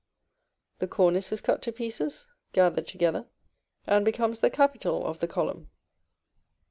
[0.79, 3.27] The cornice is cut to pieces, gathered together,
[3.85, 5.69] and becomes the capital of the column.